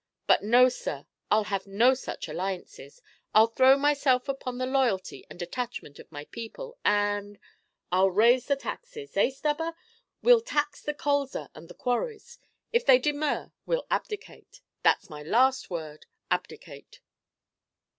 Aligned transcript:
But 0.25 0.41
no, 0.43 0.67
sir, 0.67 1.05
I 1.29 1.37
'll 1.37 1.43
have 1.43 1.67
no 1.67 1.93
such 1.93 2.27
alliances; 2.27 3.03
I 3.35 3.41
'll 3.43 3.53
throw 3.53 3.77
myself 3.77 4.27
upon 4.27 4.57
the 4.57 4.65
loyalty 4.65 5.27
and 5.29 5.39
attachment 5.43 5.99
of 5.99 6.11
my 6.11 6.25
people, 6.25 6.79
and 6.83 7.37
I'll 7.91 8.09
raise 8.09 8.47
the 8.47 8.55
taxes. 8.55 9.15
Eh, 9.15 9.29
Stubber? 9.29 9.75
We'll 10.23 10.41
tax 10.41 10.81
the 10.81 10.95
'colza' 10.95 11.51
and 11.53 11.67
the 11.67 11.75
quarries! 11.75 12.39
If 12.73 12.83
they 12.83 12.97
demur, 12.97 13.51
we 13.67 13.75
'll 13.75 13.85
abdicate; 13.91 14.61
that's 14.81 15.07
my 15.07 15.21
last 15.21 15.69
word, 15.69 16.07
abdicate." 16.31 16.99